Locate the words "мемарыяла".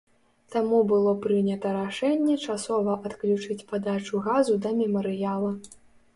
4.81-5.55